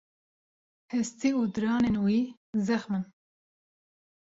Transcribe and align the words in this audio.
Hestî 0.93 1.29
û 1.39 1.41
diranên 1.53 1.95
wî 2.05 2.21
zexm 2.65 2.91
in. 2.97 3.03